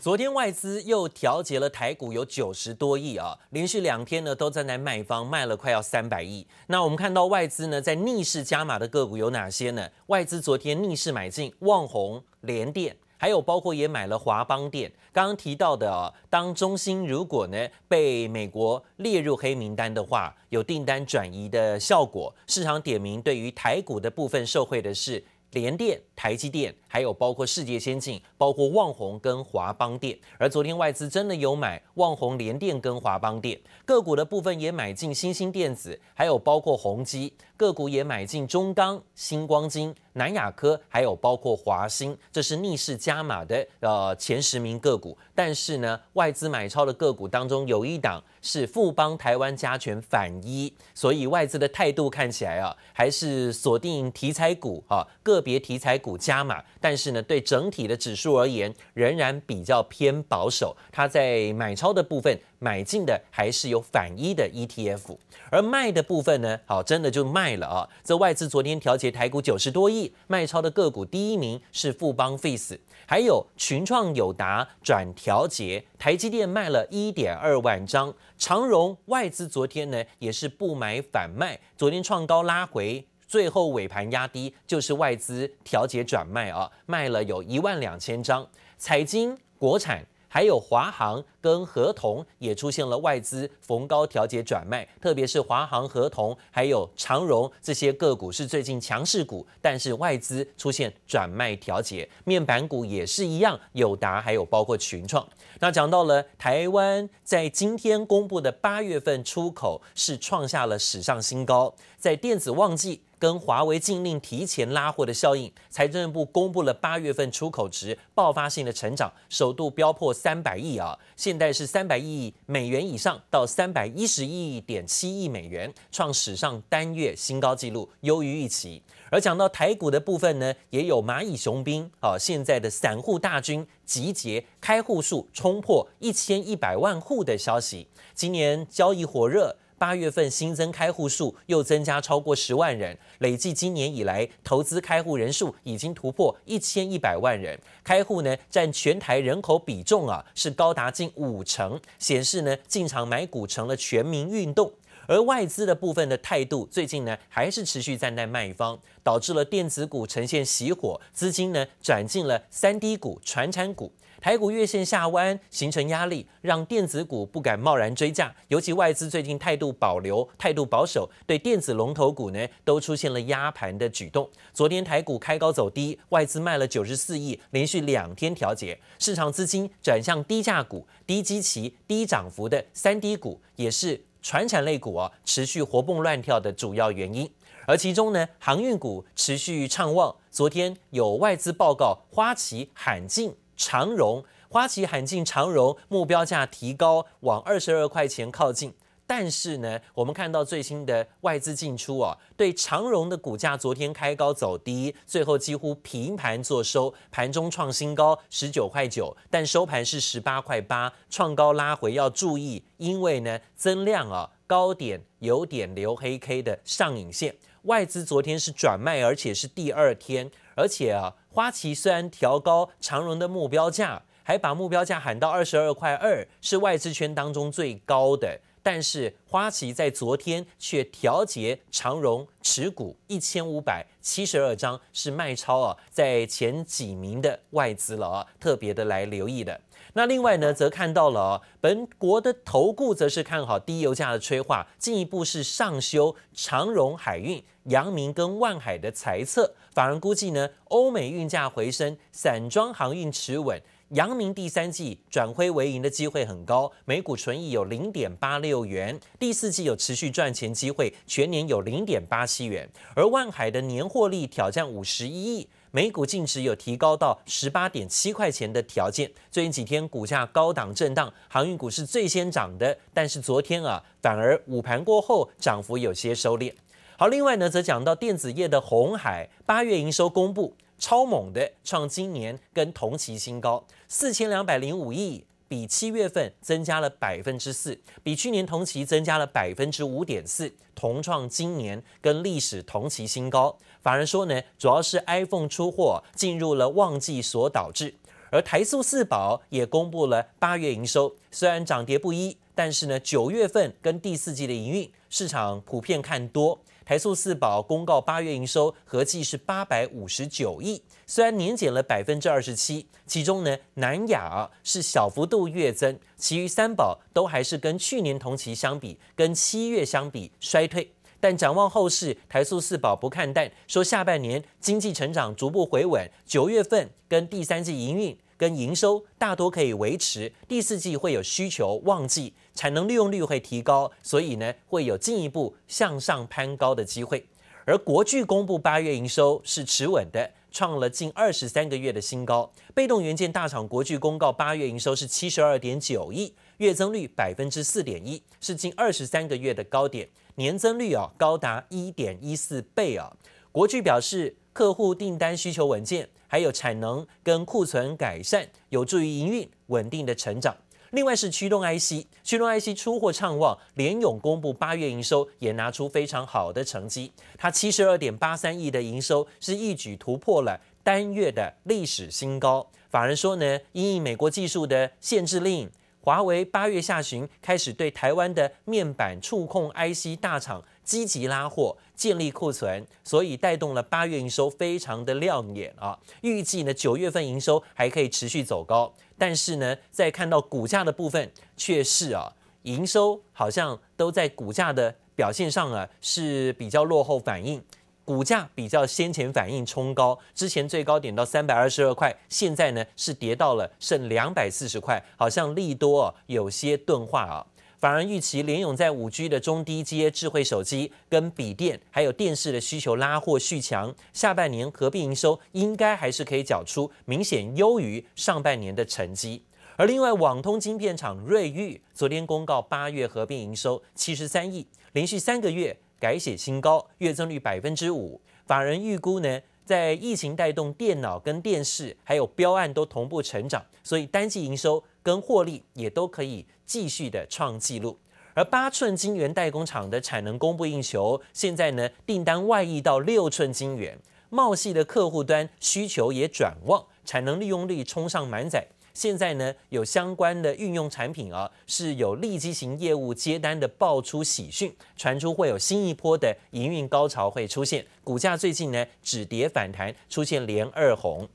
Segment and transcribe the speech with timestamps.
[0.00, 6.46] 昨天外资又调节了台股，有九十多亿啊，连续两天呢都在那卖方卖了快要三百亿。
[6.68, 9.86] 那我们看到外资呢在逆势加码的个股有哪些呢？
[10.06, 14.90] 外资昨天逆势买进旺宏、联电，还有包括也买了华邦电。
[15.12, 25.22] 刚刚提到的啊，当中芯如果呢被美国列入黑名单的话，有订单转移的效果，市场点名对于台股的部分受惠的是。
[25.52, 30.18] 联电、台积电，还有包括世界先进，包括旺宏跟华邦电。
[30.38, 39.94] 而昨天外资真的有买旺宏、联电跟华邦电个股的部分，也买进新兴电子，还有包括宏基个股也买进中钢、新光金。
[40.14, 45.16] 南亚科还有包括华兴，这是逆势加码的呃前十名个股。
[45.36, 55.06] 但是呢，外资买超的个股当中有一档是富邦台湾加权反一，所以外资的态度看起来啊，还是锁定题材股啊，
[55.40, 56.62] 个别题材股加码。
[56.80, 60.76] 但是呢，对整体的指数而言，仍然比较偏保守。
[60.92, 62.38] 它在买超的部分。
[62.62, 65.16] 买进的还是有反一的 ETF，
[65.50, 67.88] 而卖的部分呢，好，真的就卖了啊！
[68.04, 88.44] 这外资昨天调节台股九十多亿，卖超的个股第一名是富邦 Face，还有群创、友达转调节，台积电卖了一点二万张，长荣外资昨天呢也是不买反卖，昨天创高拉回，最后尾盘压低，就是外资调节转卖啊，卖了有一万两千张，
[88.76, 90.04] 财经、国产。
[90.32, 105.28] 还有华航跟合同也出现了外资逢高调节转卖，特别是华航、合同还有长荣这些个股是最近强势股，但是外资出现转卖调节，面板股也是一样，友达还有包括群创。
[105.58, 113.02] 那讲到了台湾在今天公布的八月份出口是创下了史上新高，在电子旺季。
[113.20, 120.98] 跟华为禁令提前拉货的效应，财政部公布了八月份出口值爆发性的成长，首度飙破三百亿啊！
[121.16, 128.82] 现在是三百亿美元以上到三百一十一点七亿美元，创史上单月新高纪录，优于预期。
[129.10, 139.54] 而讲到台股的部分呢，也有蚂蚁雄兵啊，现在的散户大军集结，开户数冲破一千一百万户的消息，今年交易火热。
[139.80, 147.58] 八月份新增开户数又增加超过十万人，累计今年以来投资开户人数已经突破一千一百万人。
[147.82, 154.70] 开户呢占全台人口比重啊是高达近五成，显示呢进场买股成了全民运动。
[155.10, 163.92] 而外资的部分的态度最近呢还是持续站在卖方，导致了电子股呈现熄火，资金呢转进了三低股、传产股。
[164.20, 174.30] 台股月线下弯形成压力，让电子股不敢贸然追价，尤其外资最近态度保留、态度保守，对电子龙头股呢都出现了压盘的举动。
[174.52, 187.30] 昨天台股开高走低，外资卖了九十四亿，连续两天调节，市场资金转向低价股、低基期、低涨幅的三低股，也是船产类股啊持续活蹦乱跳的主要原因。
[187.66, 193.36] 而其中呢，航运股持续畅旺，昨天有外资报告，花旗罕进。
[193.62, 198.72] 长荣、花旗罕进长荣，目标价提高往二十二块钱靠近。
[199.10, 220.30] 但是呢，我们看到最新的外资进出啊，对长荣的股价昨天开高走低，最后几乎平盘做收，盘中创新高十九块九，但收盘是十八块八，创高拉回要注意，因为呢增量啊高点有点留黑 K 的上影线，外资昨天是转卖，而且是第二天。
[220.54, 228.38] 而且啊，花旗虽然调高长荣的目标价，还把目标价喊到二十二块二，是外资圈当中最高的。
[228.62, 239.60] 但是花旗在昨天却调节长荣持股一千五百七十二张，是卖超啊，在前几名的外资了啊，特别的来留意的。
[239.94, 249.52] 那另外呢，则看到了啊，本国的投顾则是看好低油价的催化，进一步是上修长荣海运、阳明跟万海的财测。
[249.72, 269.10] 法人估计呢，欧美运价回升，散装航运持稳，阳明第三季转亏为盈的机会很高，每股纯益有零点八六元，第四季有持续赚钱机会，全年有零点八七元，而万海的年获利挑战五十一亿，每股净值有提高到十八点七块钱的条件。
[269.28, 276.52] 最近几天股价高档震荡，航运股是最先涨的，但是昨天啊，反而午盘过后涨幅有些收敛。
[276.96, 293.58] 好，另外呢，则讲到电子业的红海八月营收公布超猛的，创今年跟同期新高，四千两百零五亿，比七月份增加了百分之四，比去年同期增加了百分之五点四，同创今年跟历史同期新高。
[293.82, 297.94] 法人说呢，主要是 iPhone 出货进入了旺季所导致。
[298.30, 306.58] 而台塑四宝也公布了八月营收，虽然涨跌不一，但是呢，九月份跟第四季的营运市场普遍看多。
[306.90, 320.90] 台塑四宝公告八月营收合计是八百五十九亿，虽然年减了百分之二十七，其中呢南亚是小幅度月增，其余三宝都还是跟去年同期相比，跟七月相比衰退。
[321.20, 328.18] 但展望后市，台塑四宝不看淡，说下半年经济成长逐步回稳，九月份跟第三季营运。
[328.40, 337.26] 跟营收大多可以维持，第四季会有需求旺季，产能利用率会提高，所以呢会有进一步向上攀高的机会。
[337.64, 342.50] 而国巨公布八月营收是持稳的，创了近二十三个月的新高。
[342.74, 353.12] 被动元件大厂国巨公告八月营收是七十二点九亿，月增率百分之四点一，是近二十三个月的高点，年增率啊高达一点一四倍啊。
[353.52, 356.08] 国巨表示，客户订单需求稳健。
[356.32, 360.56] 还有产能跟库存改善，有助于营运稳定的成长。
[360.90, 372.66] 另外是驱动 IC，驱动 IC 出货畅旺，联咏公布八月营收也拿出非常好的成绩，它七十二点八三亿的营收是一举突破了单月的历史新高。
[372.90, 375.70] 法人说呢，因应美国技术的限制令，
[376.00, 380.62] 华为八月下旬开始对台湾的面板触控 IC 大厂。
[380.82, 385.98] 积极拉货，建立库存，所以带动了八月营收非常的亮眼啊！
[386.22, 392.32] 预计呢九月份营收还可以持续走高，但是呢，在看到股价的部分，却是啊
[392.62, 397.62] 营收好像都在股价的表现上啊是比较落后反应，
[398.02, 407.46] 股价比较先前反应冲高，之前最高点到三百二十二块，现在呢是跌到了剩两百四十块，好像利多啊有些钝化啊。
[407.80, 419.42] 反而预期联咏在五 G 的中低阶智慧手机跟笔电还有电视的需求拉货续强，下半年合并营收应该还是可以缴出明显优于上半年的成绩。
[419.76, 428.20] 而另外，网通晶片厂瑞昱昨天公告八月合并营收七十三亿，连续三个月改写新高，月增率百分之五。
[428.44, 436.46] 法人预估呢，在疫情带动电脑跟电视还有标案都同步成长，所以单季营收跟获利也都可以。
[436.70, 437.98] 继续的创纪录，
[438.32, 443.98] 而八寸晶圆代工厂的产能供不应求，现在呢订单外溢到六寸晶圆，
[444.28, 448.64] 茂系的客户端需求也转旺，产能利用率冲上满载。
[448.94, 461.28] 现在呢有相关的运用产品啊，是有利基型业务接单的爆出喜讯，传出会有新一波的营运高潮会出现，股价最近呢止跌反弹，出现连二红。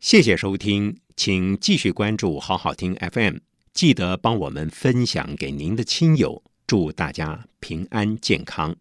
[0.00, 3.36] 谢谢收听，请继续关注好好听 FM。
[3.72, 8.76] 记得帮我们分享给您的亲友，祝大家平安健康。